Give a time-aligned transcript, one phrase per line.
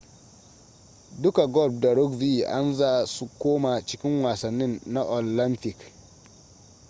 [1.21, 5.77] duka golf da rugby an za su komo cikin wasannin na olamfik